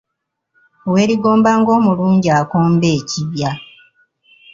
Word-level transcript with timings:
Weerigomba 0.91 1.49
ng'omulungi 1.59 2.29
akomba 2.39 2.87
ekibya. 2.97 3.51